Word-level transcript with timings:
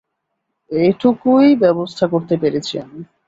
এটুকুই 0.71 1.47
ব্যবস্থা 1.55 2.05
করতে 2.07 2.35
পেরেছি 2.37 2.73
আমি। 2.79 2.99